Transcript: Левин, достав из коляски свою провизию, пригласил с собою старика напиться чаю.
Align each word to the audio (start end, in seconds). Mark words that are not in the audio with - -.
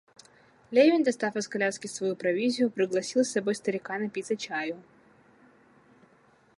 Левин, 0.71 1.03
достав 1.03 1.35
из 1.35 1.47
коляски 1.47 1.85
свою 1.85 2.15
провизию, 2.15 2.71
пригласил 2.71 3.23
с 3.23 3.29
собою 3.29 3.53
старика 3.53 3.99
напиться 3.99 4.35
чаю. 4.35 4.77